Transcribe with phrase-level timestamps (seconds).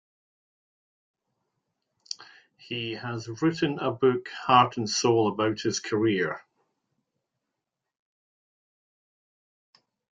[2.57, 6.43] He has written a book, "Heart and Soul", about his career.